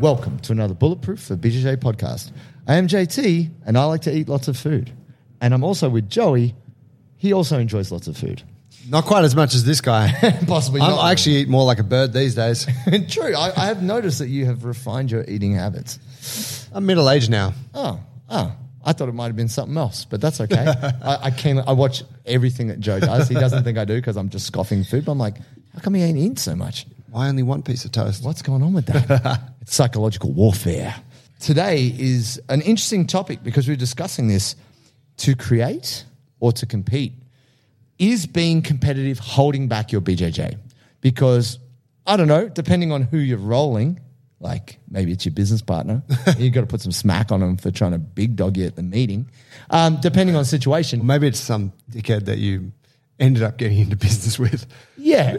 [0.00, 2.30] welcome to another Bulletproof for BJJ podcast.
[2.68, 4.92] I am JT and I like to eat lots of food.
[5.40, 6.54] And I'm also with Joey.
[7.16, 8.42] He also enjoys lots of food.
[8.88, 10.12] Not quite as much as this guy.
[10.46, 11.00] Possibly I'm- not.
[11.00, 12.66] I actually eat more like a bird these days.
[13.08, 13.34] True.
[13.34, 16.68] I, I have noticed that you have refined your eating habits.
[16.72, 17.54] I'm middle aged now.
[17.74, 18.54] Oh, oh.
[18.84, 20.64] I thought it might have been something else, but that's okay.
[21.02, 23.28] I, I can I watch everything that Joe does.
[23.28, 25.04] He doesn't think I do because I'm just scoffing food.
[25.04, 25.36] But I'm like,
[25.74, 26.86] how come he ain't eating so much?
[27.10, 28.22] Why only one piece of toast?
[28.22, 29.42] What's going on with that?
[29.62, 30.94] it's psychological warfare.
[31.40, 34.56] Today is an interesting topic because we're discussing this
[35.18, 36.04] to create
[36.40, 37.14] or to compete.
[37.98, 40.58] Is being competitive holding back your BJJ?
[41.00, 41.58] Because
[42.06, 44.00] I don't know, depending on who you're rolling,
[44.38, 46.02] like maybe it's your business partner,
[46.38, 48.76] you've got to put some smack on them for trying to big dog you at
[48.76, 49.30] the meeting.
[49.70, 52.72] Um, depending on the situation, Maybe it's some dickhead that you
[53.20, 54.66] ended up getting into business with.
[54.96, 55.36] Yeah,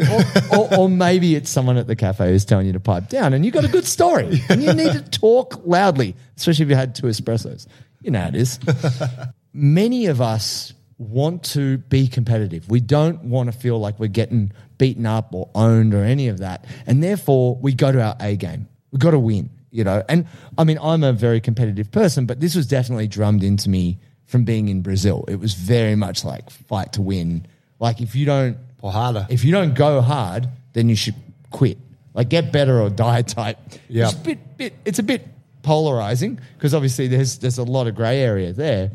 [0.52, 3.34] or, or, or maybe it's someone at the cafe who's telling you to pipe down,
[3.34, 6.76] and you got a good story, and you need to talk loudly, especially if you
[6.76, 7.68] had two espressos.
[8.02, 8.60] You know how it is.
[9.54, 12.70] Many of us want to be competitive.
[12.70, 16.40] We don't want to feel like we're getting beaten up or owned or any of
[16.40, 18.68] that, and therefore we go to our A game.
[18.92, 20.04] We've got to win, you know.
[20.10, 20.28] And
[20.58, 24.44] I mean, I'm a very competitive person, but this was definitely drummed into me from
[24.44, 25.26] being in Brazil.
[25.28, 27.48] It was very much like fight to win.
[27.80, 29.28] Like if you don't Porrada.
[29.30, 31.16] if you don't go hard, then you should
[31.52, 31.78] quit.
[32.14, 33.58] Like get better or die type.
[33.88, 34.06] Yeah.
[34.06, 35.28] It's a bit, bit it's a bit
[35.64, 38.92] polarizing because obviously there's there's a lot of grey area there.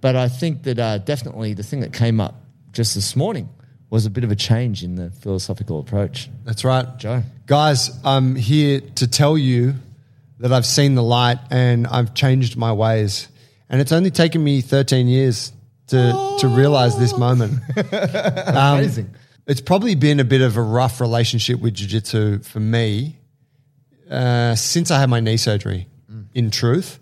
[0.00, 2.36] But I think that uh, definitely the thing that came up
[2.72, 3.48] just this morning
[3.90, 6.28] was a bit of a change in the philosophical approach.
[6.44, 6.86] That's right.
[6.98, 7.22] Joe.
[7.46, 9.74] Guys, I'm here to tell you
[10.38, 13.28] that I've seen the light and I've changed my ways.
[13.68, 15.52] And it's only taken me 13 years
[15.88, 17.60] to, to realize this moment.
[18.48, 19.14] Um, Amazing.
[19.46, 23.18] It's probably been a bit of a rough relationship with jiu-jitsu for me
[24.10, 25.86] uh, since I had my knee surgery,
[26.34, 26.98] in truth.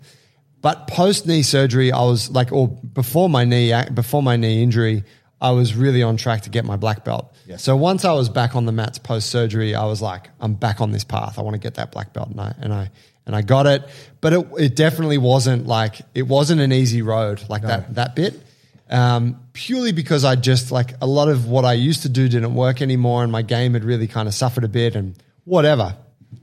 [0.61, 5.03] But post knee surgery, I was like, or before my knee, before my knee injury,
[5.39, 7.33] I was really on track to get my black belt.
[7.57, 10.81] So once I was back on the mats post surgery, I was like, I'm back
[10.81, 11.37] on this path.
[11.37, 12.89] I want to get that black belt, and I and I
[13.25, 13.83] and I got it.
[14.19, 18.41] But it, it definitely wasn't like it wasn't an easy road like that that bit.
[18.89, 22.55] Um, purely because I just like a lot of what I used to do didn't
[22.55, 25.95] work anymore, and my game had really kind of suffered a bit, and whatever.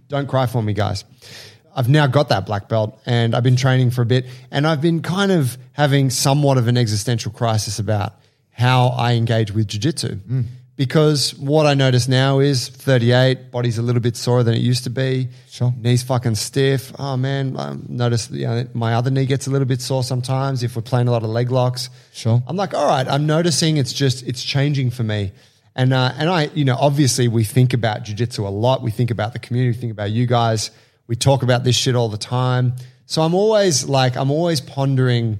[0.08, 1.04] Don't cry for me, guys.
[1.76, 4.80] I've now got that black belt and I've been training for a bit and I've
[4.80, 8.14] been kind of having somewhat of an existential crisis about
[8.52, 10.20] how I engage with jiu-jitsu.
[10.76, 14.82] Because what I notice now is 38, body's a little bit sorer than it used
[14.84, 15.28] to be.
[15.48, 15.72] Sure.
[15.78, 16.92] Knees fucking stiff.
[16.98, 20.64] Oh man, I notice you know, my other knee gets a little bit sore sometimes
[20.64, 21.90] if we're playing a lot of leg locks.
[22.12, 22.42] Sure.
[22.48, 25.30] I'm like, all right, I'm noticing it's just it's changing for me.
[25.76, 28.82] And uh, and I, you know, obviously we think about jujitsu a lot.
[28.82, 29.76] We think about the community.
[29.76, 30.72] We think about you guys.
[31.06, 32.74] We talk about this shit all the time.
[33.06, 35.38] So I'm always like, I'm always pondering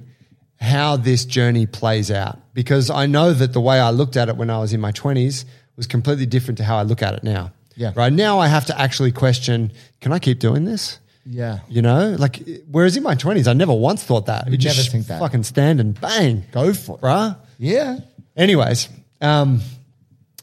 [0.61, 4.35] how this journey plays out because I know that the way I looked at it
[4.37, 5.45] when I was in my 20s
[5.75, 7.51] was completely different to how I look at it now.
[7.75, 7.91] Yeah.
[7.95, 9.71] Right now, I have to actually question:
[10.01, 10.97] Can I keep doing this?
[11.25, 11.59] Yeah.
[11.69, 14.49] You know, like whereas in my 20s, I never once thought that.
[14.49, 15.19] You'd never just think that.
[15.19, 17.01] Fucking stand and bang, Go for it.
[17.01, 17.35] bruh.
[17.59, 17.99] Yeah.
[18.37, 18.89] Anyways,
[19.21, 19.61] um,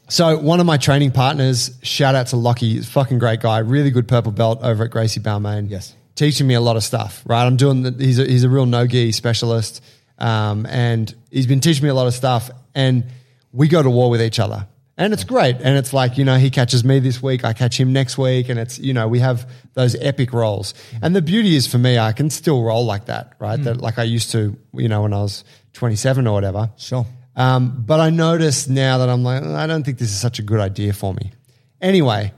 [0.09, 3.59] so one of my training partners, shout out to Lockie, he's a fucking great guy,
[3.59, 5.69] really good purple belt over at Gracie Balmain.
[5.69, 5.95] Yes.
[6.15, 7.45] Teaching me a lot of stuff, right?
[7.45, 9.81] I'm doing, the, he's a, he's a real no-gi specialist.
[10.17, 13.05] Um, and he's been teaching me a lot of stuff and
[13.51, 14.67] we go to war with each other.
[14.95, 15.55] And it's great.
[15.55, 18.49] And it's like, you know, he catches me this week, I catch him next week.
[18.49, 20.75] And it's, you know, we have those epic rolls.
[21.01, 23.61] And the beauty is for me, I can still roll like that, right?
[23.63, 25.43] That like I used to, you know, when I was
[25.73, 26.69] 27 or whatever.
[26.77, 27.07] Sure.
[27.35, 30.43] Um, but I notice now that I'm like, I don't think this is such a
[30.43, 31.31] good idea for me.
[31.81, 32.31] Anyway,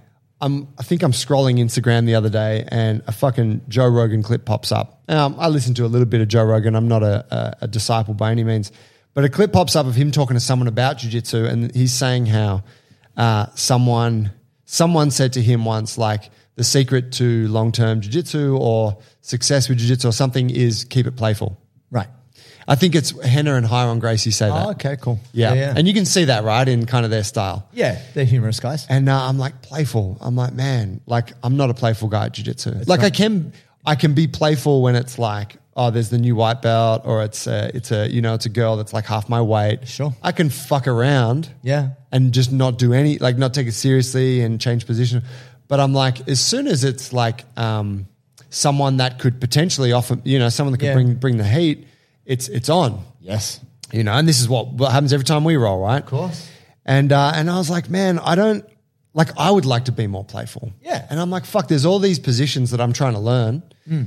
[0.45, 4.45] I'm, I think I'm scrolling Instagram the other day and a fucking Joe Rogan clip
[4.45, 5.01] pops up.
[5.09, 6.75] Um, I listen to a little bit of Joe Rogan.
[6.75, 8.71] I'm not a, a, a disciple by any means,
[9.15, 12.27] but a clip pops up of him talking to someone about jujitsu, and he's saying
[12.27, 12.63] how
[13.17, 14.33] uh, someone
[14.65, 19.79] someone said to him once, like the secret to long term jujitsu or success with
[19.79, 21.59] jujitsu or something is keep it playful.
[22.67, 24.65] I think it's Rener and Ryron Gracie say that.
[24.67, 25.19] Oh, okay, cool.
[25.33, 25.53] Yeah.
[25.53, 25.73] Yeah, yeah.
[25.77, 27.67] And you can see that, right, in kind of their style.
[27.73, 28.87] Yeah, they're humorous guys.
[28.89, 30.17] And uh, I'm like, playful.
[30.21, 32.85] I'm like, man, like, I'm not a playful guy at jiu-jitsu.
[32.87, 33.53] like, I can,
[33.85, 37.47] I can be playful when it's like, oh, there's the new white belt, or it's
[37.47, 39.87] a, it's a, you know, it's a girl that's like half my weight.
[39.87, 40.15] Sure.
[40.23, 41.49] I can fuck around.
[41.61, 41.89] Yeah.
[42.11, 45.21] And just not do any, like, not take it seriously and change position.
[45.67, 48.07] But I'm like, as soon as it's like um,
[48.49, 50.93] someone that could potentially offer, you know, someone that could Yeah.
[50.93, 51.87] bring bring the heat,
[52.25, 53.03] it's it's on.
[53.19, 53.59] Yes.
[53.91, 56.01] You know, and this is what, what happens every time we roll, right?
[56.01, 56.49] Of course.
[56.85, 58.65] And uh, and I was like, man, I don't
[59.13, 59.29] like.
[59.37, 60.73] I would like to be more playful.
[60.81, 61.05] Yeah.
[61.09, 61.67] And I'm like, fuck.
[61.67, 63.63] There's all these positions that I'm trying to learn.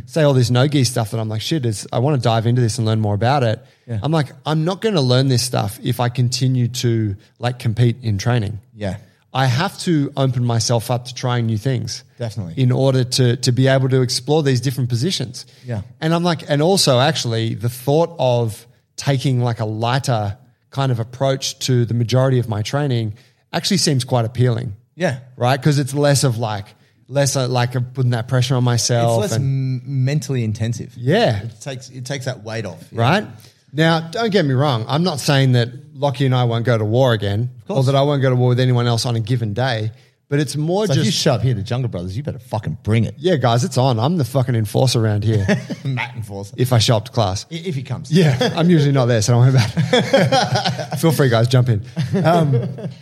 [0.06, 1.65] Say all this no gi stuff that I'm like, shit.
[1.65, 3.65] Is I want to dive into this and learn more about it.
[3.87, 4.00] Yeah.
[4.03, 7.99] I'm like, I'm not going to learn this stuff if I continue to like compete
[8.03, 8.59] in training.
[8.75, 8.97] Yeah.
[9.32, 12.02] I have to open myself up to trying new things.
[12.19, 12.54] Definitely.
[12.56, 15.44] In order to to be able to explore these different positions.
[15.64, 15.82] Yeah.
[16.00, 18.66] And I'm like, and also actually the thought of
[18.96, 20.38] taking like a lighter
[20.70, 23.14] kind of approach to the majority of my training
[23.52, 24.75] actually seems quite appealing.
[24.94, 25.20] Yeah.
[25.36, 25.56] Right?
[25.60, 26.66] Because it's less of like
[27.06, 29.25] less uh, like putting that pressure on myself.
[29.25, 30.94] It's less and- m- mentally intensive.
[30.96, 31.42] Yeah.
[31.42, 32.82] It takes it takes that weight off.
[32.92, 33.26] right?
[33.73, 34.85] Now, don't get me wrong.
[34.88, 38.03] I'm not saying that Lockie and I won't go to war again, or that I
[38.03, 39.91] won't go to war with anyone else on a given day.
[40.31, 42.76] But it's more if you just show up here to Jungle Brothers, you better fucking
[42.82, 43.15] bring it.
[43.17, 43.99] yeah, guys, it's on.
[43.99, 45.47] I'm the fucking enforcer around here.
[45.87, 46.55] Matt enforcer.
[46.59, 48.12] if I show up to class, I- if he comes.
[48.12, 50.99] yeah, I'm usually not there, so don't worry about it.
[51.00, 51.82] Feel free, guys, jump in.
[52.23, 52.50] Um,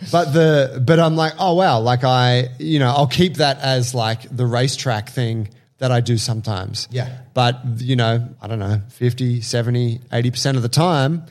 [0.09, 3.93] but the but I'm like, oh wow, like I, you know, I'll keep that as
[3.93, 6.87] like the racetrack thing that I do sometimes.
[6.91, 7.19] Yeah.
[7.33, 11.23] But you know, I don't know, 50, 70, 80% of the time,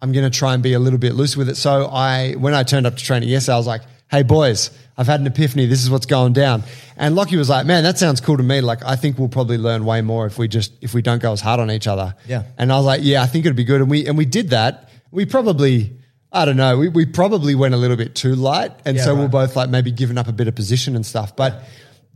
[0.00, 1.56] I'm going to try and be a little bit loose with it.
[1.56, 5.06] So I, when I turned up to training yesterday, I was like, hey boys, I've
[5.06, 5.66] had an epiphany.
[5.66, 6.64] This is what's going down.
[6.96, 8.60] And Lockie was like, man, that sounds cool to me.
[8.60, 11.32] Like, I think we'll probably learn way more if we just, if we don't go
[11.32, 12.14] as hard on each other.
[12.26, 12.42] Yeah.
[12.58, 13.80] And I was like, yeah, I think it'd be good.
[13.80, 14.90] And we, and we did that.
[15.10, 15.96] We probably,
[16.30, 18.72] I don't know, we, we probably went a little bit too light.
[18.84, 21.34] And Yeah, so we're both like maybe giving up a bit of position and stuff.
[21.34, 21.62] But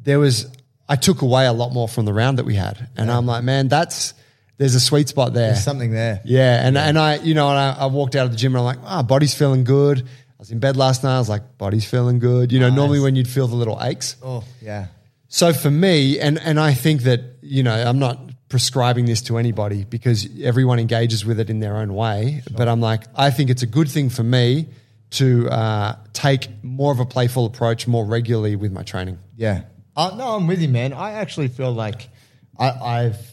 [0.02, 0.54] there was,
[0.88, 2.88] I took away a lot more from the round that we had.
[2.96, 4.14] And I'm like, man, that's,
[4.58, 5.48] there's a sweet spot there.
[5.48, 6.20] There's something there.
[6.24, 8.60] Yeah, and and I, you know, and I, I walked out of the gym and
[8.60, 10.00] I'm like, ah, body's feeling good.
[10.00, 11.16] I was in bed last night.
[11.16, 12.52] I was like, body's feeling good.
[12.52, 14.16] You know, normally when you'd feel the little aches.
[14.22, 14.86] Oh yeah.
[15.28, 18.18] So for me, and and I think that you know, I'm not
[18.48, 22.42] prescribing this to anybody because everyone engages with it in their own way.
[22.50, 24.68] But I'm like, I think it's a good thing for me
[25.10, 29.18] to uh, take more of a playful approach more regularly with my training.
[29.36, 29.62] Yeah.
[29.96, 30.92] Uh, no, I'm with you, man.
[30.92, 32.10] I actually feel like
[32.58, 33.32] I, I've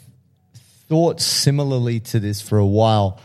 [0.88, 3.20] thought similarly to this for a while,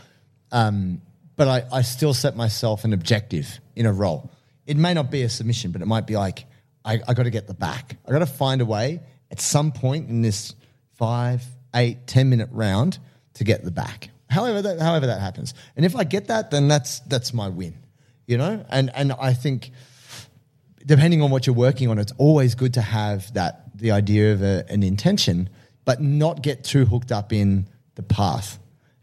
[0.51, 1.01] um,
[1.37, 4.29] but I, I still set myself an objective in a role.
[4.65, 6.45] It may not be a submission, but it might be like,
[6.83, 7.95] I, I got to get the back.
[8.05, 8.99] I got to find a way
[9.31, 10.53] at some point in this
[10.97, 11.41] five,
[11.73, 12.99] eight, ten minute round
[13.35, 14.09] to get the back.
[14.29, 17.73] However that, however that happens, and if I get that, then that's that's my win.
[18.27, 19.71] You know, and and I think
[20.89, 24.41] depending on what you're working on, it's always good to have that the idea of
[24.41, 25.47] a, an intention,
[25.85, 28.57] but not get too hooked up in the path.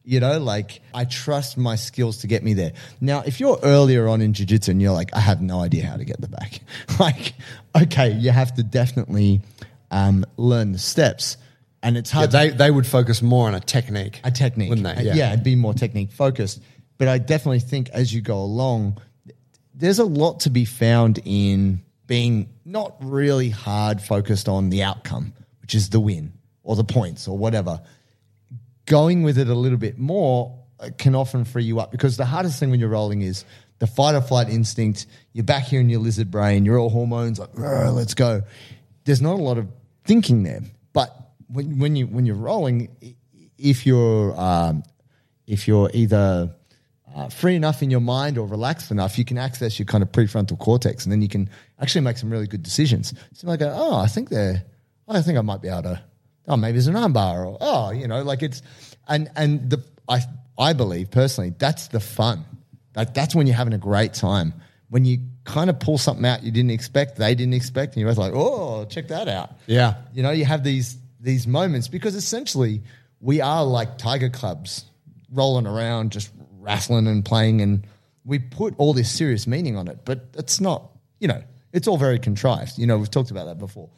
[0.05, 2.73] You know, like I trust my skills to get me there.
[3.01, 5.97] Now, if you're earlier on in jiu-jitsu and you're like, I have no idea how
[5.97, 6.61] to get the back,
[7.01, 7.35] like,
[7.81, 9.41] okay, you have to definitely
[9.91, 11.37] um, learn the steps.
[11.83, 12.31] And it's Yeah, hard.
[12.33, 15.09] they they would focus more on a technique, a technique, wouldn't they?
[15.11, 16.61] Uh, yeah, it'd be more technique focused.
[16.99, 18.99] But I definitely think as you go along,
[19.77, 25.35] there's a lot to be found in being not really hard focused on the outcome,
[25.61, 26.33] which is the win
[26.63, 27.81] or the points or whatever.
[28.87, 32.25] Going with it a little bit more uh, can often free you up because the
[32.25, 33.45] hardest thing when you're rolling is
[33.79, 35.07] the fight or flight instinct.
[35.33, 38.43] You're back here in your lizard brain, you're all hormones, like, let's go.
[39.05, 39.69] There's not a lot of
[40.05, 40.63] thinking there.
[40.93, 41.15] But
[41.49, 43.17] when, when, you, when you're rolling,
[43.59, 44.85] if you're, um,
[45.47, 46.56] if you're either
[47.17, 50.13] uh, free enough in your mind or relaxed enough, you can access your kind of
[50.13, 51.49] prefrontal cortex, and then you can
[51.81, 53.15] actually make some really good decisions.
[53.33, 54.63] So I go, oh, I think they're,
[55.09, 56.03] I think I might be able to.
[56.47, 58.61] Oh, maybe it's an armbar, or oh, you know, like it's,
[59.09, 60.21] and and the I
[60.59, 62.45] I believe personally that's the fun.
[62.95, 64.53] Like that's when you're having a great time.
[64.91, 68.11] When you kind of pull something out you didn't expect, they didn't expect, and you're
[68.11, 69.53] both like, oh, check that out.
[69.67, 69.95] Yeah.
[70.13, 72.83] You know, you have these these moments because essentially
[73.21, 74.85] we are like tiger clubs
[75.33, 76.31] rolling around, just
[76.67, 77.87] wrestling and playing, and
[78.25, 80.91] we put all this serious meaning on it, but it's not.
[81.21, 81.43] You know,
[81.73, 82.77] it's all very contrived.
[82.77, 83.89] You know, we've talked about that before.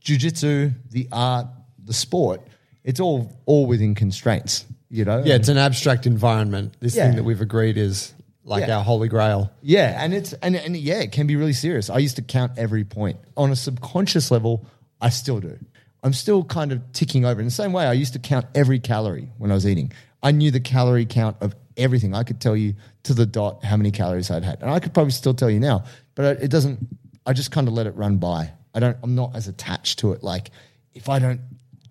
[0.00, 1.46] Jiu-jitsu, the art,
[1.82, 2.42] the sport,
[2.84, 4.64] it's all all within constraints.
[4.90, 6.74] You know, Yeah, it's an abstract environment.
[6.80, 7.06] This Yeah.
[7.06, 8.12] thing that we've agreed is
[8.44, 8.76] like Yeah.
[8.78, 9.50] our holy grail.
[9.62, 11.90] Yeah, and it's and, and yeah, it can be really serious.
[11.90, 14.66] I used to count every point on a subconscious level.
[15.00, 15.58] I still do.
[16.02, 17.86] I'm still kind of ticking over in the same way.
[17.86, 19.90] I used to count every calorie when I was eating.
[20.22, 22.14] I knew the calorie count of everything.
[22.14, 24.94] I could tell you to the dot how many calories I'd had, and I could
[24.94, 25.84] probably still tell you now.
[26.14, 26.78] But it doesn't.
[27.26, 28.52] I just kind of let it run by.
[28.74, 28.96] I don't.
[29.02, 30.22] I'm not as attached to it.
[30.22, 30.50] Like
[30.94, 31.40] if I don't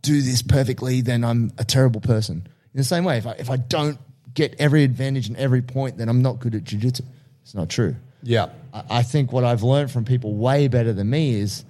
[0.01, 2.47] do this perfectly, then I'm a terrible person.
[2.73, 3.97] In the same way, if I, if I don't
[4.33, 7.03] get every advantage and every point, then I'm not good at jiu-jitsu.
[7.43, 7.95] It's not true.
[8.23, 8.49] Yeah.
[8.73, 11.63] I, I think what I've learned from people way better than me is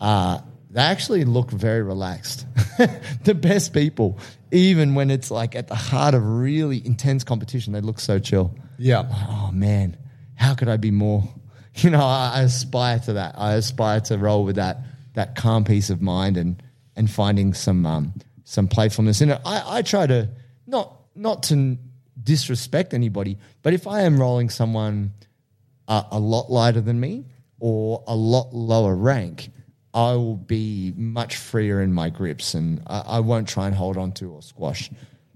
[0.00, 0.38] uh,
[0.76, 2.46] they actually look very relaxed.
[3.24, 4.18] the best people,
[4.50, 8.54] even when it's like at the heart of really intense competition, they look so chill.
[8.76, 9.04] Yeah.
[9.10, 9.96] Oh man,
[10.34, 11.24] how could I be more?
[11.78, 13.34] You know, I, I aspire to that.
[13.36, 14.78] I aspire to roll with that
[15.12, 16.62] that calm peace of mind and
[16.96, 18.14] and finding some um,
[18.44, 19.38] some playfulness in it.
[19.44, 20.30] I, I try to
[20.66, 21.76] not not to
[22.22, 25.12] disrespect anybody, but if I am rolling someone
[25.86, 27.26] a, a lot lighter than me
[27.60, 29.50] or a lot lower rank,
[29.96, 33.96] I will be much freer in my grips and I, I won't try and hold
[33.96, 34.90] on to or squash,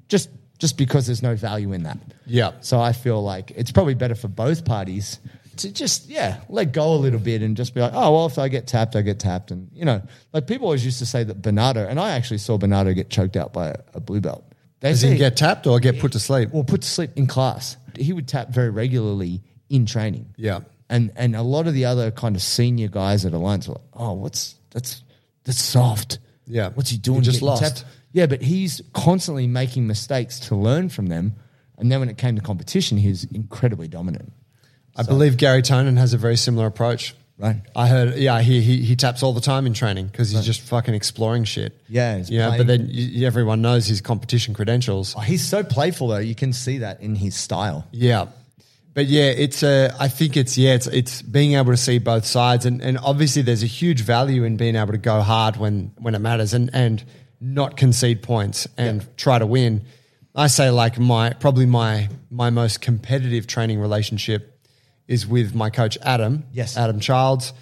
[0.08, 1.96] just just because there's no value in that.
[2.26, 2.52] Yeah.
[2.60, 5.18] So I feel like it's probably better for both parties
[5.56, 8.38] to just yeah let go a little bit and just be like, oh well, if
[8.38, 10.02] I get tapped, I get tapped, and you know,
[10.34, 13.36] like people always used to say that Bernardo, and I actually saw Bernardo get choked
[13.36, 14.44] out by a, a blue belt.
[14.80, 16.50] They Does he say- get tapped or get put to sleep?
[16.52, 17.76] or put to sleep in class.
[17.96, 20.34] He would tap very regularly in training.
[20.36, 20.60] Yeah.
[20.90, 23.85] And and a lot of the other kind of senior guys at Alliance were like,
[23.94, 25.02] oh, what's that's
[25.44, 26.18] that's soft.
[26.47, 26.70] Yeah.
[26.75, 27.20] What's he doing?
[27.20, 27.62] He just lost.
[27.62, 27.85] tapped?
[28.12, 31.37] Yeah, but he's constantly making mistakes to learn from them.
[31.78, 34.32] And then when it came to competition, he was incredibly dominant.
[34.97, 37.14] I believe Garry Tonon has a very similar approach.
[37.38, 37.62] Right.
[37.75, 40.61] I heard, yeah, he, he, he taps all the time in training because he's just
[40.61, 41.80] fucking exploring shit.
[41.88, 45.14] Yeah, he's Yeah, playing- but then y everyone knows his competition credentials.
[45.16, 46.18] Oh, he's so playful though.
[46.18, 47.87] You can see that in his style.
[47.92, 48.26] Yeah.
[48.92, 52.25] But yeah, it's uh, I think it's yeah, it's it's being able to see both
[52.25, 55.92] sides, and, and obviously there's a huge value in being able to go hard when
[55.99, 57.04] when it matters, and and
[57.40, 59.85] not concede points and try to win.
[60.35, 64.59] I say like my probably my my most competitive training relationship
[65.06, 66.44] is with my coach Adam.
[66.52, 66.76] Yes.
[66.76, 67.52] Adam Childs,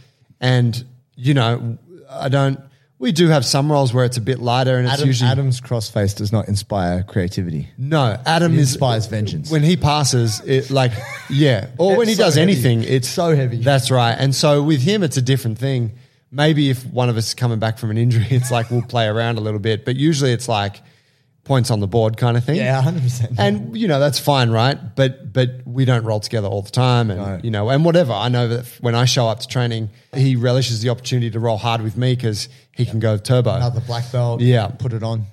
[0.41, 1.79] and you know
[2.11, 2.61] I don't.
[3.01, 5.61] We do have some roles where it's a bit lighter, and it's Adam, usually Adam's
[5.61, 7.69] crossface does not inspire creativity.
[7.79, 9.51] no, Adam It is inspires vengeance.
[9.51, 10.91] When he passes, it like
[11.31, 12.53] yeah, or when he so does heavy.
[12.53, 13.59] anything, it's So heavy.
[13.59, 14.13] That's right.
[14.19, 15.93] And so with him, it's a different thing.
[16.33, 19.07] Maybe if one of us is coming back from an injury, it's like we'll play
[19.07, 20.83] around a little bit, but usually it's like
[21.49, 22.57] points on the board kind of thing.
[22.57, 23.35] Yeah, 100%.
[23.39, 24.79] And you know that's fine, right?
[24.95, 27.41] But but we don't roll together all the time, and No.
[27.43, 28.13] you know, and whatever.
[28.13, 31.57] I know that when I show up to training, he relishes the opportunity to roll
[31.57, 33.55] hard with me because he can go turbo.
[33.57, 34.41] Another black belt.
[34.41, 34.69] Yeah.
[34.69, 35.25] Put it on.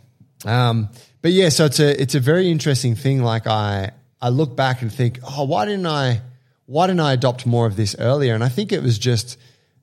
[0.45, 0.89] Um,
[1.21, 3.21] but yeah, so it's a it's a very interesting thing.
[3.21, 3.91] Like I
[4.21, 6.21] I look back and think, oh, why didn't I
[6.65, 8.33] why didn't I adopt more of this earlier?
[8.33, 9.37] And I think it was just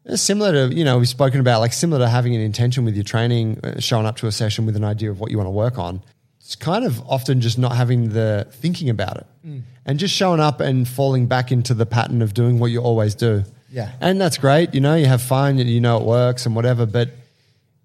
[0.09, 2.95] uh, similar to you know we've spoken about like similar to having an intention with
[2.95, 5.47] your training, uh, showing up to a session with an idea of what you want
[5.47, 6.03] to work on.
[6.45, 9.63] It's kind of often just not having the thinking about it mm.
[9.87, 13.15] and just showing up and falling back into the pattern of doing what you always
[13.15, 13.45] do.
[13.71, 13.93] Yeah.
[14.01, 14.75] and that's great.
[14.75, 17.09] You know, you have fun, you- you know it works and whatever, but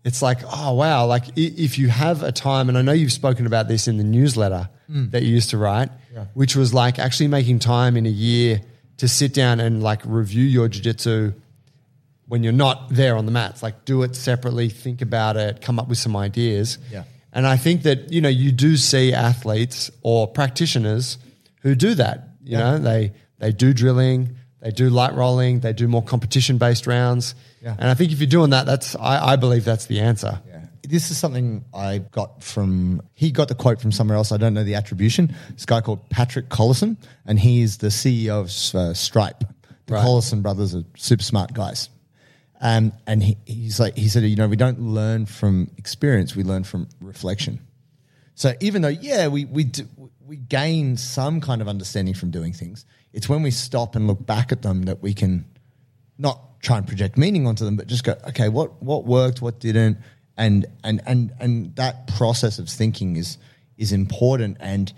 [0.03, 3.45] it's like, oh wow, like if you have a time, and I know you've spoken
[3.45, 5.11] about this in the newsletter mm.
[5.11, 5.89] that you used to write,
[6.33, 8.61] which was like actually making time in a year
[8.97, 11.33] to sit down and like review your jiu-jitsu
[12.27, 13.61] when you're not there on the mats.
[13.63, 16.77] Like do it separately, think about it, come up with some ideas.
[16.91, 17.03] Yeah.
[17.33, 21.17] And I think that, you know, you do see athletes or practitioners
[21.61, 22.29] who do that.
[22.43, 26.87] You know, they they do drilling, they do light rolling, they do more competition based
[26.87, 27.35] rounds.
[27.61, 27.75] Yeah.
[27.77, 30.39] And I think if you're doing that, that's I, I believe that's the answer.
[30.47, 30.61] Yeah.
[30.87, 34.31] This is something I got from, he got the quote from somewhere else.
[34.31, 35.35] I don't know the attribution.
[35.51, 39.43] This guy called Patrick Collison, and he is the CEO of uh, Stripe.
[39.87, 40.05] The Right.
[40.05, 41.89] Collison brothers are super smart guys.
[42.59, 46.43] Um, and he, he's like, he said, you know, we don't learn from experience, we
[46.43, 47.59] learn from reflection.
[48.33, 49.87] So even though, yeah, we, we, do,
[50.25, 54.25] we gain some kind of understanding from doing things, it's when we stop and look
[54.25, 55.45] back at them that we can
[56.17, 59.59] not try and project meaning onto them, but just go, okay, what what worked, what
[59.59, 59.97] didn't,
[60.37, 63.37] and and and and that process of thinking is
[63.77, 64.57] is important.
[64.59, 64.91] And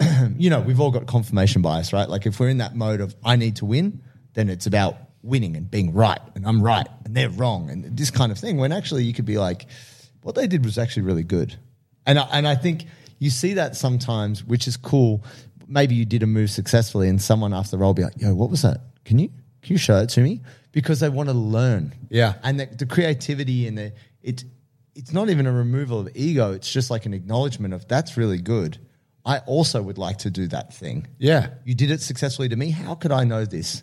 [0.36, 2.08] you know, we've all got confirmation bias, right?
[2.08, 4.02] Like if we're in that mode of I need to win,
[4.34, 8.10] then it's about winning and being right, and I'm right and they're wrong, and this
[8.10, 8.56] kind of thing.
[8.58, 9.66] When actually you could be like,
[10.22, 11.56] what they did was actually really good,
[12.06, 12.86] and I, and I think
[13.18, 15.24] you see that sometimes, which is cool.
[15.68, 18.50] Maybe you did a move successfully, and someone after the roll be like, "Yo, what
[18.50, 18.80] was that?
[19.04, 19.28] Can you
[19.62, 20.40] can you show it to me?"
[20.72, 21.94] Because they want to learn.
[22.08, 22.34] Yeah.
[22.42, 24.44] and the, the creativity and the it
[24.94, 26.52] it's not even a removal of ego.
[26.52, 28.78] It's just like an acknowledgement of that's really good.
[29.24, 31.06] I also would like to do that thing.
[31.18, 31.48] Yeah.
[31.64, 32.70] You did it successfully to me.
[32.70, 33.82] How could I know this?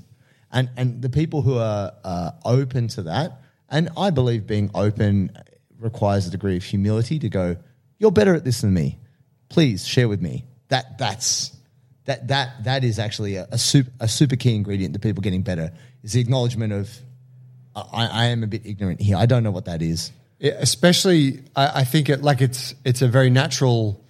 [0.52, 5.32] And and the people who are uh, open to that, and I believe being open
[5.80, 7.58] requires a degree of humility to go.
[8.00, 8.98] You're better at this than me.
[9.50, 10.46] Please share with me.
[10.70, 11.56] That that's
[12.06, 15.44] that that that is actually a, a super a super key ingredient to people getting
[15.44, 15.72] better
[16.04, 16.90] is the acknowledgement of
[17.76, 19.18] I, I am a bit ignorant here.
[19.18, 20.12] I don't know what that is.
[20.40, 24.04] It- especially, I, I think it like it's it's a very natural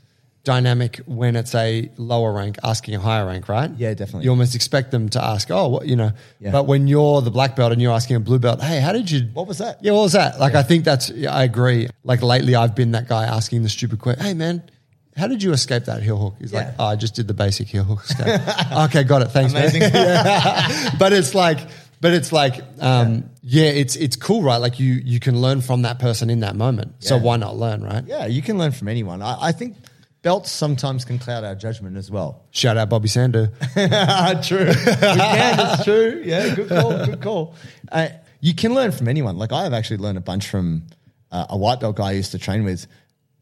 [0.49, 3.69] dynamic when it's a lower rank asking a higher rank, right?
[3.77, 4.23] Yeah, definitely.
[4.23, 6.11] You almost expect them to ask, oh, what you know.
[6.39, 6.49] Yeah.
[6.49, 9.11] But when you're the black belt and you're asking a blue belt, hey, how did
[9.11, 9.29] you?
[9.33, 9.77] What was that?
[9.83, 10.39] Yeah, what was that?
[10.39, 11.11] Like, I think that's.
[11.11, 11.87] Yeah, I agree.
[12.03, 14.25] Like lately, I've been that guy asking the stupid question.
[14.25, 14.63] Hey, man.
[15.15, 16.35] How did you escape that heel hook?
[16.39, 18.41] He's like, oh, I just did the basic heel hook escape.
[18.85, 19.27] okay, got it.
[19.27, 19.69] Thanks, man.
[20.97, 21.59] But it's like,
[22.01, 23.65] but it's like, um, yeah.
[23.65, 24.57] it's it's cool, right?
[24.57, 27.03] Like you you can learn from that person in that moment.
[27.03, 28.03] So why not learn, right?
[28.07, 29.21] Yeah, you can learn from anyone.
[29.21, 29.75] I, I think
[30.21, 32.43] belts sometimes can cloud our judgment as well.
[32.51, 33.47] Shout out Bobby Sander.
[34.43, 34.67] true.
[34.67, 35.59] We can.
[35.59, 36.21] It's true.
[36.25, 37.05] Yeah, good call.
[37.05, 37.55] Good call.
[37.91, 38.09] Uh,
[38.41, 39.37] you can learn from anyone.
[39.37, 40.83] Like I have actually learned a bunch from
[41.31, 42.87] uh, a white belt guy I used to train with.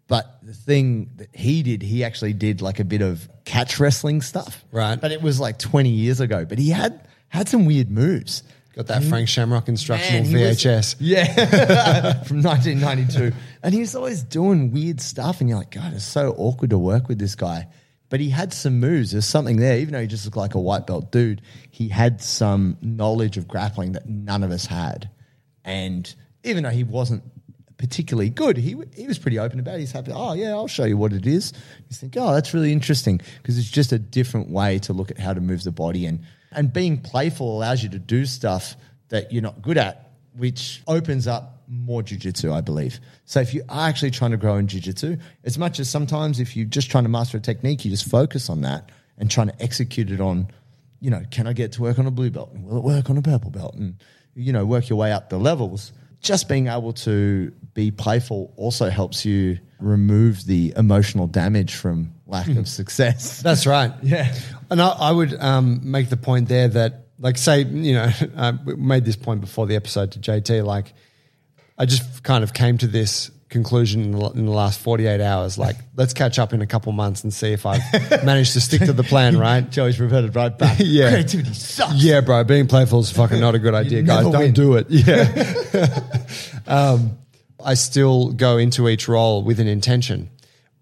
[0.08, 4.22] But the thing that he did, he actually did like a bit of catch wrestling
[4.22, 4.64] stuff.
[4.72, 5.00] Right.
[5.00, 6.46] But it was like 20 years ago.
[6.46, 8.44] But he had had some weird moves.
[8.78, 9.10] Got that mm.
[9.10, 10.98] Frank Shamrock instructional Man, he was- VHS.
[11.00, 11.34] yeah,
[12.26, 13.36] from 1992.
[13.64, 15.42] And he was always doing weird stuff.
[15.42, 17.70] And you're like, God, it's so awkward to work with this guy.
[18.10, 19.14] But he had some moves.
[19.14, 19.80] There's something there.
[19.80, 21.42] Even though he just looked like a white belt dude,
[21.72, 25.10] he had some knowledge of grappling that none of us had.
[25.66, 27.24] And even though he wasn't
[27.78, 29.80] particularly good, he, he was pretty open about it.
[29.80, 31.52] He's happy, oh, yeah, I'll show you what it is.
[31.90, 35.18] You think, oh, that's really interesting because it's just a different way to look at
[35.18, 36.06] how to move the body.
[36.06, 36.20] And,
[36.52, 38.76] and being playful allows you to do stuff
[39.10, 43.00] that you're not good at, which opens up more jujitsu, I believe.
[43.26, 46.56] So if you are actually trying to grow in jujitsu, as much as sometimes if
[46.56, 49.62] you're just trying to master a technique, you just focus on that and trying to
[49.62, 50.48] execute it on,
[51.00, 52.52] you know, can I get to work on a blue belt?
[52.54, 53.76] And will it work on a purple belt?
[53.76, 53.96] And,
[54.34, 55.92] you know, work your way up the levels.
[56.22, 62.48] Just being able to be playful also helps you remove the emotional damage from lack
[62.50, 63.42] of success.
[63.44, 63.92] That's right.
[64.04, 64.34] Yeah.
[64.70, 68.52] And I, I would um, make the point there that, like, say, you know, I
[68.52, 70.64] made this point before the episode to JT.
[70.66, 70.94] Like,
[71.78, 75.58] I just kind of came to this conclusion in the, in the last 48 hours.
[75.58, 77.82] Like, let's catch up in a couple months and see if I've
[78.26, 79.70] managed to stick to the plan, right?
[79.70, 80.78] Joey's reverted right back.
[80.80, 81.12] Yeah.
[81.12, 81.96] Creativity sucks.
[81.96, 82.44] Yeah, bro.
[82.44, 84.24] Being playful is fucking not a good idea, guys.
[84.24, 84.54] Don't win.
[84.54, 84.88] do it.
[84.90, 86.02] Yeah.
[86.68, 87.18] um,
[87.64, 90.30] I still go into each role with an intention,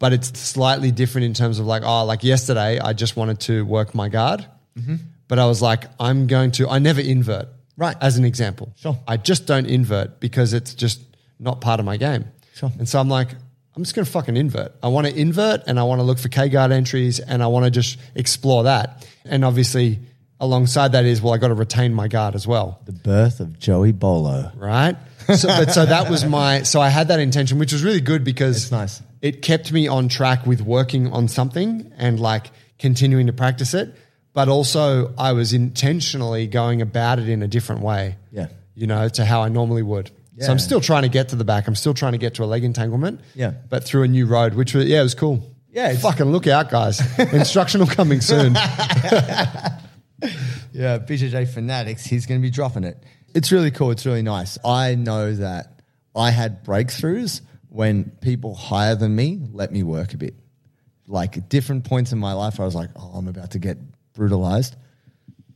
[0.06, 3.65] but it's slightly different in terms of like, oh, like yesterday, I just wanted to
[3.65, 4.46] work my guard,
[4.78, 4.98] mm-hmm.
[5.28, 6.70] but I was like, I'm going to.
[6.70, 7.48] I never invert.
[7.76, 7.98] Right.
[8.00, 8.72] As an example.
[8.76, 9.00] Sure.
[9.08, 11.02] I just don't invert because it's just
[11.39, 12.26] not part of my game.
[12.54, 12.72] Sure.
[12.78, 13.30] And so I'm like,
[13.76, 14.74] I'm just going to fucking invert.
[14.84, 17.48] I want to invert and I want to look for K guard entries and I
[17.48, 19.10] want to just explore that.
[19.26, 19.98] And obviously,
[20.39, 22.80] alongside that is, well, I got to retain my guard as well.
[22.86, 24.52] The birth of Joey Bolo.
[24.56, 24.98] Right.
[25.36, 28.24] So, but so that was my, so I had that intention, which was really good
[28.24, 29.02] because It's nice.
[29.26, 33.96] It kept me on track with working on something and like continuing to practice it.
[34.34, 38.18] But also, I was intentionally going about it in a different way.
[38.32, 38.50] Yeah.
[38.76, 40.12] You know, to how I normally would.
[40.38, 41.68] So I'm still trying to get to the back.
[41.68, 43.22] I'm still trying to get to a leg entanglement.
[43.34, 43.54] Yeah.
[43.70, 45.50] But through a new road, which was, yeah, it was cool.
[45.72, 47.02] Yeah, Fucking look out, guys.
[47.18, 48.56] Instructional coming soon.
[50.76, 53.02] Yeah, BJJ Fanatics, he's going to be dropping it.
[53.34, 53.92] It's really cool.
[53.92, 54.58] It's really nice.
[54.66, 55.80] I know that
[56.14, 57.40] I had breakthroughs
[57.76, 60.34] when people higher than me let me work a bit.
[61.08, 63.78] Like at different points in my life, I was like, oh, I'm about to get
[64.14, 64.78] brutalized.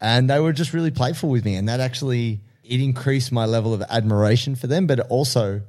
[0.01, 1.55] And they were just really playful with me.
[1.55, 5.61] And that actually, it increased my level of admiration for them, but it also,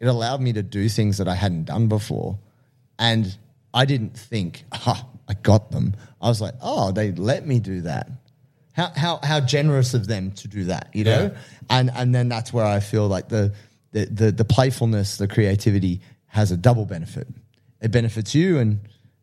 [0.00, 2.38] it allowed me to do things that I hadn't done before.
[2.98, 3.36] And
[3.74, 5.94] I didn't think, ah, I got them.
[6.22, 8.10] I was like, oh, they let me do that.
[8.72, 11.32] How, how, how generous of them to do that, you know?
[11.32, 11.38] Yeah.
[11.68, 13.52] And, and then that's where I feel like the,
[13.92, 17.26] the, the, the playfulness, the creativity has a double benefit.
[17.80, 18.80] It benefits you and,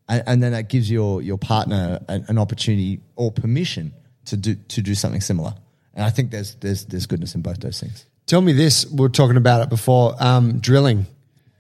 [0.08, 3.94] and, and then that gives your, your partner an, an opportunity or permission
[4.26, 5.54] to do, to do something similar.
[5.94, 8.06] And I think there's, there's, there's goodness in both those things.
[8.26, 8.86] Tell me this.
[8.90, 10.16] We were talking about it before.
[10.20, 11.06] Um, drilling.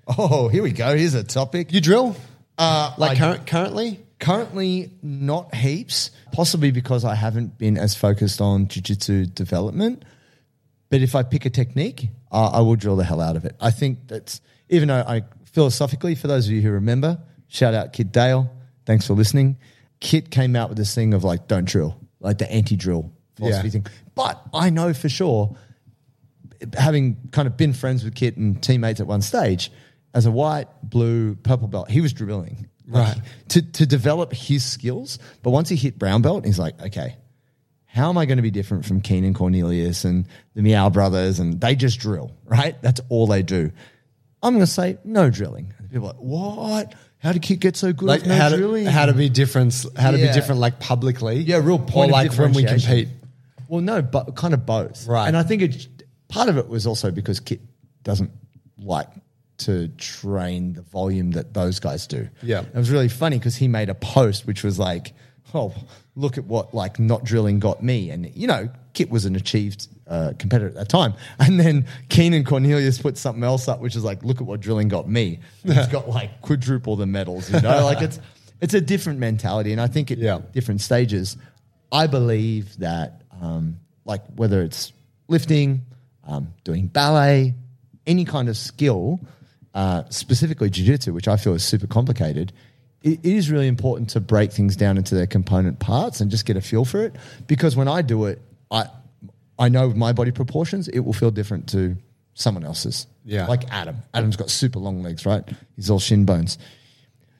[0.08, 0.96] Oh, here we go.
[0.96, 1.72] Here's a topic.
[1.72, 2.15] You drill?
[2.58, 4.00] Uh, Like I- current, currently?
[4.18, 10.06] Currently, not heaps, possibly because I haven't been as focused on jiu-jitsu development.
[10.89, 13.56] But if I pick a technique, uh, I will drill the hell out of it.
[13.60, 17.17] I think that's, even though I philosophically, for those of you who remember,
[17.48, 18.52] shout out Kit Dale.
[18.86, 19.58] Thanks for listening.
[20.02, 23.67] Kit came out with this thing of like, don't drill, like the anti drill philosophy
[23.67, 23.71] Yeah.
[23.71, 23.86] thing.
[24.13, 25.56] But I know for sure
[26.78, 29.71] having kind of been friends with Kit and teammates at one stage,
[30.13, 32.67] as a white, blue, purple belt, he was drilling.
[32.88, 33.17] Right.
[33.50, 35.17] to, to develop his skills.
[35.41, 37.17] But once he hit brown belt, he's like, okay,
[37.96, 41.40] how am I going to be different from Keenan Cornelius and the Miyao brothers?
[41.40, 42.80] And they just drill, right?
[42.82, 43.72] That's all they do.
[44.44, 45.74] I'm going to say no drilling.
[45.90, 46.96] People are like, what?
[47.20, 48.86] How did Kit get so good Like no how to, drilling?
[48.86, 51.38] how to be different, how to be different like publicly.
[51.38, 53.08] Yeah, real point Or like when we compete.
[53.70, 55.08] Well, no, but kind of both.
[55.08, 55.28] Right.
[55.30, 55.88] And I think it's
[56.28, 57.62] part of it was also because Kit
[58.04, 58.32] doesn't
[58.78, 59.08] like
[59.60, 62.28] to train the volume that those guys do.
[62.44, 62.60] Yeah.
[62.62, 65.14] It was really funny because he made a post which was like,
[65.54, 65.74] oh,
[66.16, 68.10] look at what like not drilling got me.
[68.10, 71.14] And, you know, Kit was an achieved uh, competitor at that time.
[71.40, 74.88] And then Keenan Cornelius put something else up, which is like, look at what drilling
[74.88, 75.40] got me.
[75.64, 78.20] He's got like quadruple the medals, you know, like it's,
[78.62, 79.72] it's a different mentality.
[79.72, 80.40] And I think at Yeah.
[80.54, 81.38] different stages,
[81.92, 84.94] I believe that, um, like whether it's
[85.28, 85.82] lifting,
[86.28, 87.54] um, doing ballet,
[88.08, 89.20] any kind of skill,
[89.74, 92.54] uh, specifically jiu-jitsu, which I feel is super complicated,
[93.06, 96.58] it, is really important to break things down into their component parts and just get
[96.58, 97.15] a feel for it.
[97.48, 98.41] Because when I do it,
[98.72, 98.88] I
[99.58, 101.96] I know my body proportions, it will feel different to
[102.34, 103.08] someone else's.
[103.24, 103.46] Yeah.
[103.46, 103.98] Like Adam.
[104.13, 105.48] Adam's got super long legs, right?
[105.78, 106.58] He's all shin bones.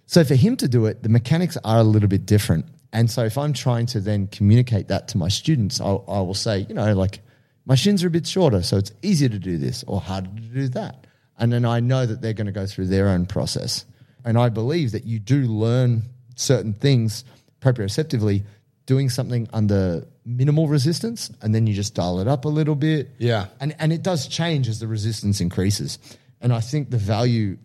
[0.06, 2.67] So for him to do it, the mechanics are a little bit different.
[2.93, 6.34] And so if I'm trying to then communicate that to my students, I'll, I will
[6.34, 7.19] say, you know, like
[7.65, 10.41] my shins are a bit shorter, so it's easier to do this or harder to
[10.41, 11.06] do that.
[11.38, 13.84] And then I know that they're going to go through their own process.
[14.25, 16.03] And I believe that you do learn
[16.35, 17.23] certain things
[17.61, 18.43] proprioceptively
[18.85, 23.11] doing something under minimal resistance and then you just dial it up a little bit.
[23.17, 23.47] Yeah.
[23.59, 25.99] And and it does change as the resistance increases.
[26.41, 27.57] And I think the value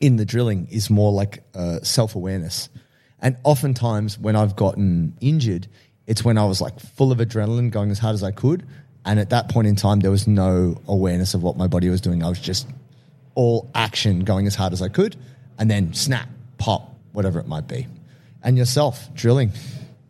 [0.00, 2.68] in the drilling is more like uh, self awareness.
[3.20, 5.66] And oftentimes, when I've gotten injured,
[6.06, 8.66] it's when I was like full of adrenaline, going as hard as I could.
[9.04, 12.00] And at that point in time, there was no awareness of what my body was
[12.00, 12.22] doing.
[12.22, 12.68] I was just
[13.34, 15.16] all action, going as hard as I could,
[15.58, 17.86] and then snap, pop, whatever it might be.
[18.42, 19.52] And yourself, drilling.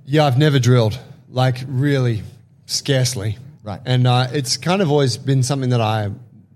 [0.04, 2.22] Yeah, I've never drilled, like really,
[2.66, 3.38] scarcely.
[3.62, 3.80] Right.
[3.84, 6.10] And uh, it's kind of always been something that I,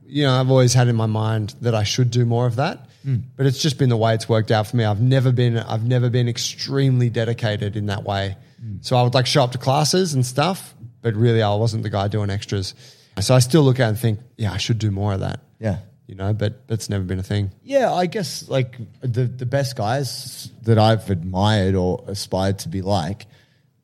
[0.07, 2.89] you know, I've always had in my mind that I should do more of that.
[3.37, 4.85] But it's just been the way it's worked out for me.
[4.85, 8.37] I've never been, I've never been extremely dedicated in that way.
[8.81, 11.91] So I would like show up to classes and stuff, but really I wasn't the
[11.91, 12.75] guy doing extras.
[13.21, 15.41] So I still look at it and think, yeah, I should do more of that.
[15.59, 15.79] Yeah.
[16.07, 17.53] You know, but that's never been a thing.
[17.63, 22.83] Yeah, I guess like the the best guys that I've admired or aspired to be
[22.83, 23.27] like,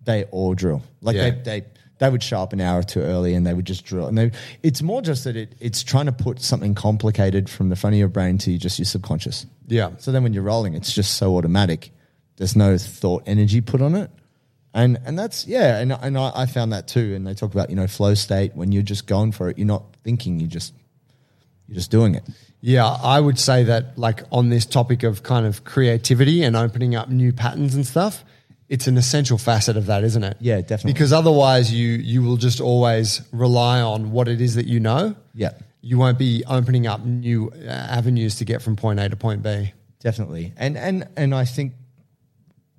[0.04, 0.82] they all drill.
[1.00, 1.30] Like Yeah.
[1.30, 1.66] they, they
[1.98, 4.06] they would show up an hour too early and they would just drill.
[4.06, 4.30] And they,
[4.62, 7.98] it's more just that it, it's trying to put something complicated from the front of
[7.98, 9.46] your brain to just your subconscious.
[9.66, 9.90] Yeah.
[9.98, 11.90] So then when you're rolling, it's just so automatic.
[12.36, 14.10] There's no thought energy put on it.
[14.74, 17.14] And and that's yeah, and and I, I found that too.
[17.16, 19.66] And they talk about, you know, flow state when you're just going for it, you're
[19.66, 20.74] not thinking, you're just
[21.68, 22.24] you're just doing it.
[22.60, 26.94] Yeah, I would say that like on this topic of kind of creativity and opening
[26.94, 28.24] up new patterns and stuff,
[28.68, 30.36] it's an essential facet of that, isn't it?
[30.40, 30.94] Yeah, definitely.
[30.94, 35.14] Because otherwise you you will just always rely on what it is that you know.
[35.34, 35.52] Yeah.
[35.80, 39.42] You won't be opening up new uh, avenues to get from point A to point
[39.42, 39.72] B.
[40.00, 40.52] Definitely.
[40.56, 41.74] And and and I think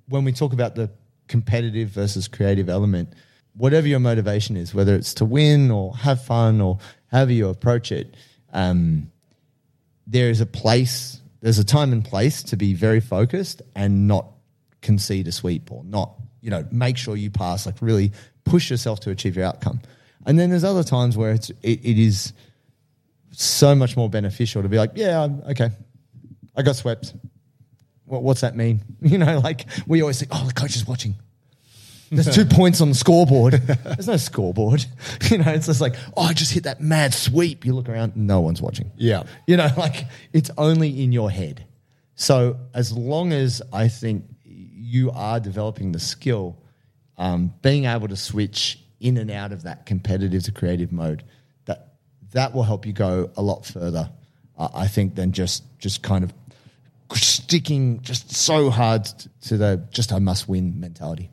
[0.08, 0.90] when we talk about the
[1.28, 3.14] competitive versus creative element,
[3.54, 6.78] whatever your motivation is, whether it's to win or have fun or
[7.10, 8.14] however you approach it,
[8.52, 9.10] um,
[10.06, 14.26] there is a place, there's a time and place to be very focused and not
[14.82, 18.12] concede a sweep or not, you know, make sure you pass, like really
[18.44, 19.80] push yourself to achieve your outcome.
[20.26, 22.32] And then there's other times where it's it, it is
[23.30, 25.70] so much more beneficial to be like, yeah, okay,
[26.56, 27.14] I got swept.
[28.04, 28.80] What, what's that mean?
[29.00, 31.14] You know, like we always think, oh, the coach is watching.
[32.10, 33.52] There's two points on the scoreboard.
[33.84, 34.84] There's no scoreboard.
[35.30, 37.64] You know, it's just like, oh, I just hit that mad sweep.
[37.64, 38.90] You look around, no one's watching.
[38.96, 39.22] Yeah.
[39.46, 41.64] You know, like it's only in your head.
[42.16, 46.58] So as long as I think you are developing the skill,
[47.16, 51.22] um, being able to switch in and out of that competitive to creative mode,
[51.66, 51.94] that
[52.32, 54.10] that will help you go a lot further.
[54.58, 56.34] Uh, I think than just just kind of
[57.14, 59.08] sticking just so hard
[59.42, 61.30] to the just I must win mentality.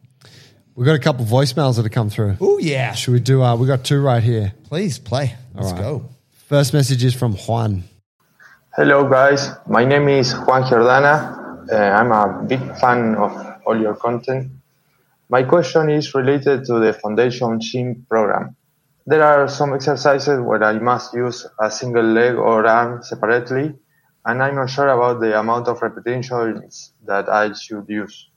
[0.78, 2.38] We've got a couple of voicemails that have come through.
[2.40, 4.54] Oh yeah, Should we do uh we got two right here.
[4.66, 5.36] please play.
[5.56, 5.82] Let's right.
[5.82, 6.06] go.
[6.46, 7.84] First message is from Juan.
[8.76, 9.50] Hello, guys.
[9.68, 11.68] My name is Juan Giordana.
[11.72, 13.32] Uh, I'm a big fan of
[13.66, 14.52] all your content.
[15.30, 18.56] My question is related to the Foundation Gym program.
[19.08, 23.74] There are some exercises where I must use a single leg or arm separately,
[24.24, 28.30] and I'm not sure about the amount of repetitions that I should use.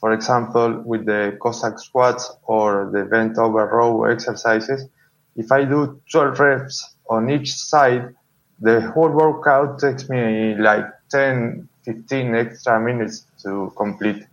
[0.00, 4.88] For example, with the Cossack squats or the bent over row exercises,
[5.36, 8.14] if I do 12 reps on each side,
[8.60, 14.26] the whole workout takes me like 10, 15 extra minutes to complete.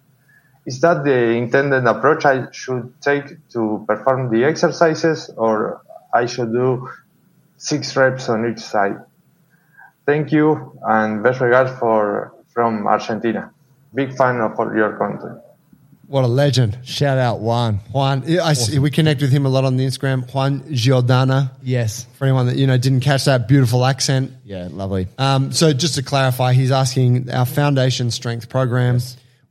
[0.65, 5.81] Is that the intended approach I should take to perform the exercises or
[6.13, 6.89] I should do
[7.57, 8.99] six reps on each side?
[10.05, 13.51] Thank you and best regards for from Argentina.
[13.93, 15.39] Big fan of all your content.
[16.07, 16.79] What a legend.
[16.85, 17.81] Shout out Juan.
[17.91, 20.33] Juan, I see, we connect with him a lot on the Instagram.
[20.33, 21.51] Juan Giordana.
[21.61, 22.07] Yes.
[22.17, 24.31] For anyone that, you know, didn't catch that beautiful accent.
[24.45, 25.09] Yeah, lovely.
[25.17, 28.99] Um, so just to clarify, he's asking our foundation strength program.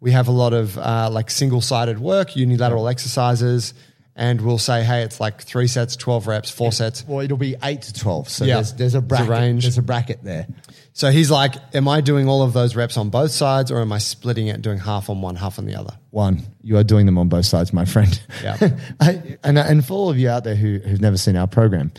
[0.01, 3.75] We have a lot of uh, like single sided work, unilateral exercises,
[4.19, 7.07] and we'll say, hey, it's like three sets, 12 reps, four sets.
[7.07, 8.29] Well, it'll be eight to twelve.
[8.31, 8.55] So Yeah.
[8.57, 9.29] there's there's a There's a bracket.
[9.29, 9.63] range.
[9.65, 10.47] There's a bracket there.
[10.95, 13.93] So he's like, am I doing all of those reps on both sides or am
[13.93, 15.99] I splitting it, doing half on one, half on the other?
[16.09, 18.19] One, you are doing them on both sides, my friend.
[18.43, 18.57] Yeah.
[19.01, 21.93] I- and and for all of you out there who who've never seen our program,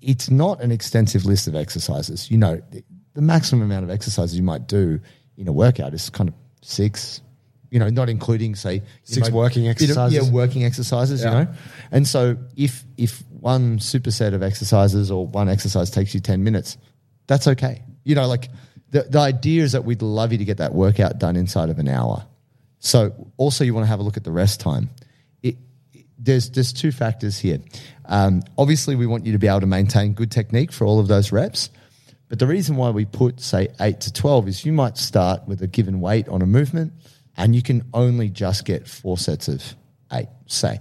[0.00, 2.30] it's not an extensive list of exercises.
[2.30, 2.60] You know,
[3.14, 5.00] the maximum amount of exercises you might do
[5.36, 7.20] in a workout is kind of six.
[7.70, 10.26] You know, not including say Six know, working exercises.
[10.28, 11.22] Yeah, working exercises.
[11.22, 11.30] Yeah.
[11.40, 11.52] You know,
[11.92, 16.76] and so if if one superset of exercises or one exercise takes you ten minutes,
[17.26, 17.82] that's okay.
[18.04, 18.48] You know, like
[18.90, 21.78] the the idea is that we'd love you to get that workout done inside of
[21.78, 22.26] an hour.
[22.80, 24.88] So also you want to have a look at the rest time.
[25.42, 25.56] It,
[25.92, 27.60] it- there's there's two factors here.
[28.06, 31.06] Um, obviously, we want you to be able to maintain good technique for all of
[31.06, 31.70] those reps.
[32.28, 35.62] But the reason why we put say eight to twelve is you might start with
[35.62, 36.92] a given weight on a movement,
[37.36, 39.62] and you can only just get four sets of
[40.12, 40.80] eight, say.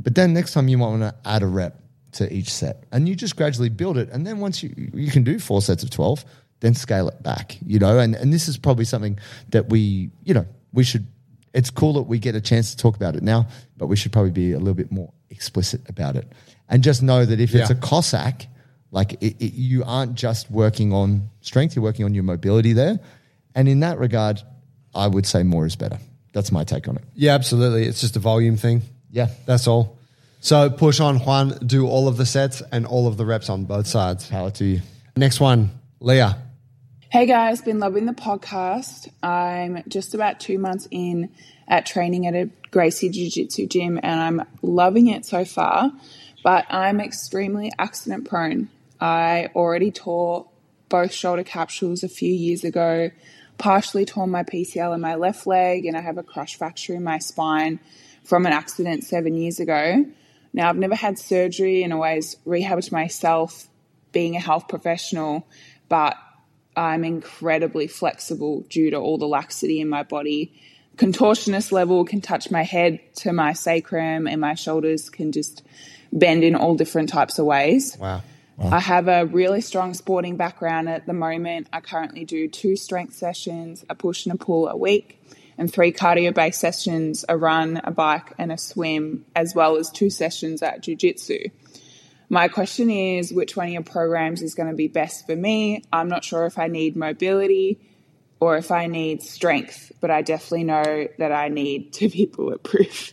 [0.00, 1.80] But then next time you might want to add a rep
[2.12, 4.08] to each set, and you just gradually build it.
[4.10, 6.24] And then once you you can do four sets of twelve,
[6.60, 7.56] then scale it back.
[7.64, 9.18] You know, and and this is probably something
[9.50, 11.06] that we you know we should.
[11.54, 14.12] It's cool that we get a chance to talk about it now, but we should
[14.12, 16.30] probably be a little bit more explicit about it.
[16.68, 18.46] And just know that if it's a Cossack,
[18.90, 23.00] like it, it, you aren't just working on strength, you're working on your mobility there.
[23.54, 24.42] And in that regard,
[24.98, 25.98] I would say more is better.
[26.32, 27.04] That's my take on it.
[27.14, 27.84] Yeah, absolutely.
[27.84, 28.82] It's just a volume thing.
[29.10, 29.28] Yeah.
[29.46, 29.96] That's all.
[30.40, 33.64] So push on, Juan, do all of the sets and all of the reps on
[33.64, 34.28] both sides.
[34.28, 34.80] Power to you.
[35.16, 36.36] Next one, Leah.
[37.10, 39.08] Hey guys, been loving the podcast.
[39.22, 41.30] I'm just about two months in
[41.66, 45.90] at training at a Gracie Jiu Jitsu gym and I'm loving it so far,
[46.44, 48.68] but I'm extremely accident prone.
[49.00, 50.48] I already tore
[50.88, 53.10] both shoulder capsules a few years ago,
[53.58, 57.04] partially torn my PCL in my left leg, and I have a crush fracture in
[57.04, 57.80] my spine
[58.24, 60.06] from an accident seven years ago.
[60.52, 63.68] Now, I've never had surgery and always rehabbed myself
[64.12, 65.46] being a health professional,
[65.88, 66.16] but
[66.76, 70.52] I'm incredibly flexible due to all the laxity in my body.
[70.96, 75.62] Contortionist level can touch my head to my sacrum, and my shoulders can just
[76.12, 77.96] bend in all different types of ways.
[77.98, 78.22] Wow.
[78.60, 81.68] I have a really strong sporting background at the moment.
[81.72, 85.22] I currently do two strength sessions, a push and a pull a week,
[85.56, 89.90] and three cardio based sessions a run, a bike, and a swim, as well as
[89.90, 91.50] two sessions at jiu jitsu.
[92.28, 95.84] My question is which one of your programs is going to be best for me?
[95.92, 97.78] I'm not sure if I need mobility
[98.40, 103.12] or if I need strength, but I definitely know that I need to be bulletproof.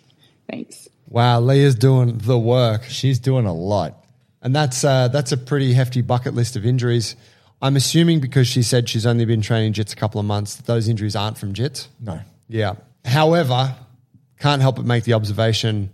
[0.49, 0.89] Thanks.
[1.07, 2.83] Wow, Leah's doing the work.
[2.83, 4.04] She's doing a lot.
[4.45, 7.15] And that's uh, that's a pretty hefty bucket list of injuries.
[7.63, 10.67] I'm assuming because she said she's only been training jits a couple of months, that
[10.67, 11.87] those injuries aren't from jits.
[11.99, 12.19] No.
[12.47, 12.75] Yeah.
[13.03, 13.75] However,
[14.39, 15.89] can't help but make the observation: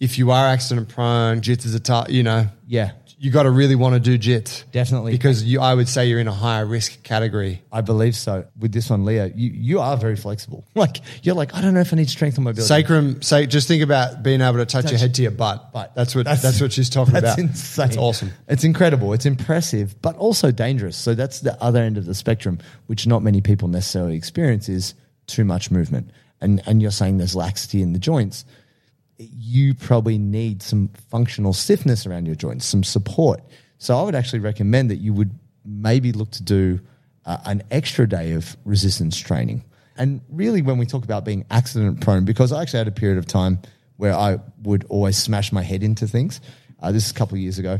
[0.00, 2.08] if you are accident prone, jits is a tough.
[2.08, 2.92] You know, Yeah.
[3.18, 5.12] you got to really want to do jits, Definitely.
[5.12, 5.60] because you.
[5.60, 7.62] I would say you're in a higher risk category.
[7.70, 8.46] I believe so.
[8.58, 10.64] With this one, Leah, you, you are very flexible.
[10.74, 12.66] Like you're like, I don't know if I need strength or mobility.
[12.66, 15.70] Sacrum, say, just think about being able to touch, your head to your butt.
[15.74, 17.38] But that's what that's, what she's talking that's about.
[17.50, 17.84] insane.
[17.86, 18.30] That's awesome.
[18.48, 19.12] It's incredible.
[19.12, 20.96] It's impressive, but also dangerous.
[20.96, 24.94] So that's the other end of the spectrum, which not many people necessarily experience is
[25.26, 26.08] too much movement.
[26.40, 28.46] And and you're saying there's laxity in the joints.
[29.20, 33.42] You probably need some functional stiffness around your joints, some support.
[33.78, 35.30] So I would actually recommend that you would
[35.64, 36.80] maybe look to do
[37.26, 39.64] uh, an extra day of resistance training.
[39.96, 43.18] And really, when we talk about being accident prone, because I actually had a period
[43.18, 43.58] of time
[43.96, 46.40] where I would always smash my head into things.
[46.80, 47.78] Uh, this is a couple of years ago.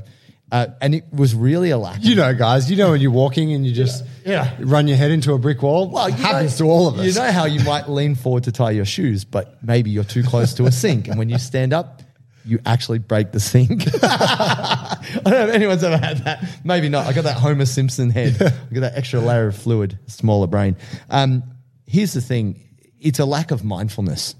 [0.52, 2.02] Uh, and it was really a lack.
[2.02, 4.52] You know, guys, you know when you're walking and you just Yeah.
[4.58, 5.88] run your head into a brick wall.
[5.88, 7.06] well, it happens know- to all of us.
[7.06, 10.22] You know how you might lean forward to tie your shoes, but maybe you're too
[10.24, 11.06] close to a sink.
[11.08, 12.02] And when you stand up,
[12.44, 13.84] you actually break the sink.
[14.02, 16.44] I don't know if anyone's ever had that.
[16.64, 17.06] Maybe not.
[17.06, 18.34] I got that Homer Simpson head.
[18.40, 20.76] I got that extra layer of fluid, smaller brain.
[21.10, 21.42] Um,
[21.86, 22.60] here's the thing
[23.00, 24.34] it's a lack of mindfulness.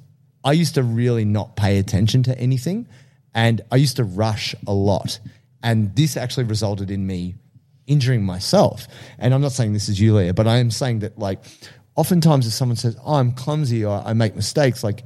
[0.45, 2.89] I used to really not pay attention to anything,
[3.35, 5.21] and I used to rush a lot.
[5.63, 7.35] And this actually resulted in me
[7.87, 8.87] injuring myself.
[9.19, 11.41] And I'm not saying this is you, Leah, but I am saying that, like,
[11.97, 15.05] oftentimes if someone says, oh, I'm clumsy or I make mistakes, like,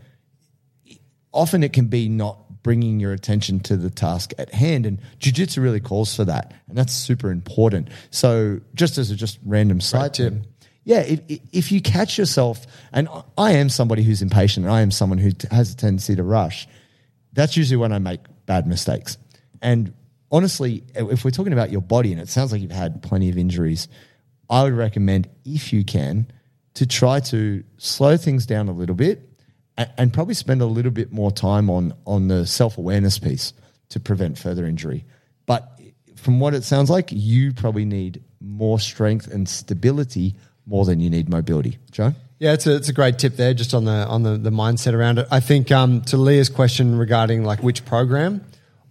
[1.32, 5.60] often it can be not bringing your attention to the task at hand and jiu-jitsu
[5.60, 10.14] really calls for that and that's super important so just as a just random side
[10.14, 10.32] tip.
[10.32, 10.42] tip
[10.84, 14.90] yeah, if, if you catch yourself, and I am somebody who's impatient, and I am
[14.90, 16.68] someone who has a tendency to rush.
[17.32, 19.16] That's usually when I make bad mistakes.
[19.62, 19.94] And
[20.34, 23.38] honestly, if we're talking about your body, and it sounds like you've had plenty of
[23.38, 23.86] injuries,
[24.50, 26.26] I would recommend, if you can,
[26.74, 29.22] to try to slow things down a little bit
[29.78, 33.52] and, and probably spend a little bit more time on on the self awareness piece
[33.90, 35.04] to prevent further injury.
[35.46, 35.80] But
[36.16, 40.34] from what it sounds like, you probably need more strength and stability
[40.66, 41.78] more than you need mobility.
[41.92, 42.12] Joe?
[42.40, 44.94] Yeah, it's a, it's a great tip there, just on the on the, the mindset
[44.94, 45.28] around it.
[45.30, 48.44] I think um, to Leah's question regarding like which program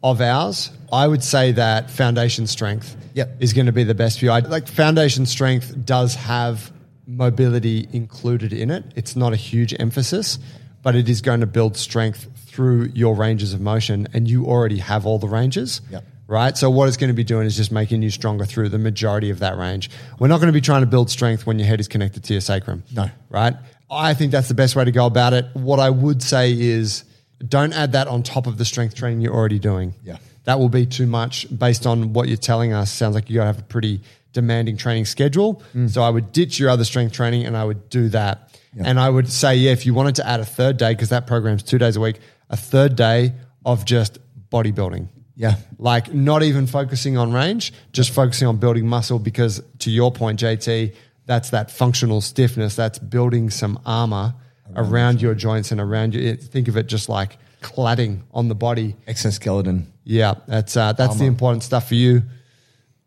[0.03, 3.37] of ours, I would say that foundation strength Yep.
[3.41, 4.31] is going to be the best for you.
[4.31, 6.71] I, like foundation strength does have
[7.07, 8.83] mobility included in it.
[8.95, 10.39] It's not a huge emphasis,
[10.81, 14.77] but it is going to build strength through your ranges of motion, and you already
[14.79, 15.81] have all the ranges.
[15.91, 16.05] Yep.
[16.25, 16.57] Right.
[16.57, 19.29] So what it's going to be doing is just making you stronger through the majority
[19.29, 19.89] of that range.
[20.19, 22.33] We're not going to be trying to build strength when your head is connected to
[22.33, 22.83] your sacrum.
[22.93, 23.09] No.
[23.29, 23.55] Right.
[23.91, 25.45] I think that's the best way to go about it.
[25.53, 27.03] What I would say is
[27.45, 29.93] don't add that on top of the strength training you're already doing.
[30.03, 30.17] Yeah.
[30.45, 32.91] That will be too much based on what you're telling us.
[32.91, 34.01] Sounds like you got to have a pretty
[34.33, 35.61] demanding training schedule.
[35.73, 35.89] Mm.
[35.89, 38.49] So I would ditch your other strength training and I would do that.
[38.75, 41.27] And I would say, yeah, if you wanted to add a third day, because that
[41.27, 44.17] program's two days a week, a third day of just
[44.49, 45.09] bodybuilding.
[45.35, 45.57] Yeah.
[45.77, 50.39] Like not even focusing on range, just focusing on building muscle because to your point,
[50.39, 52.75] JT, that's that functional stiffness.
[52.75, 54.33] That's building some armor
[54.75, 56.35] around, your joints and around you.
[56.35, 58.95] Think of it just like cladding on the body.
[59.07, 59.91] Exoskeleton.
[60.03, 62.23] Yeah, that's uh, that's the important stuff for you.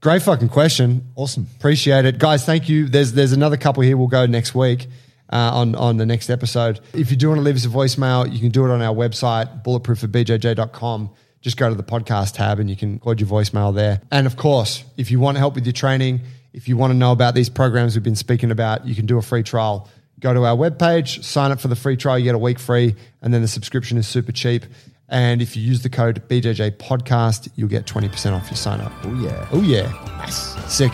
[0.00, 1.08] Great fucking question.
[1.14, 1.46] Awesome.
[1.56, 2.44] Appreciate it, guys.
[2.44, 2.86] Thank you.
[2.86, 3.96] There's there's another couple here.
[3.96, 4.86] We'll go next week
[5.30, 6.80] uh, on on the next episode.
[6.92, 8.94] If you do want to leave us a voicemail, you can do it on our
[8.94, 11.10] website bulletproofforbjj.com.
[11.40, 14.00] Just go to the podcast tab and you can record your voicemail there.
[14.10, 16.96] And of course, if you want to help with your training, if you want to
[16.96, 19.88] know about these programs we've been speaking about, you can do a free trial.
[20.20, 22.94] Go to our webpage, sign up for the free trial, you get a week free,
[23.20, 24.64] and then the subscription is super cheap.
[25.08, 28.92] And if you use the code BJJ Podcast, you'll get 20% off your sign up.
[29.04, 29.48] Oh, yeah.
[29.52, 29.92] Oh, yeah.
[30.18, 30.56] Nice.
[30.72, 30.92] Sick.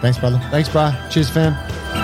[0.00, 0.38] Thanks, brother.
[0.50, 0.92] Thanks, bro.
[1.10, 2.01] Cheers, fam.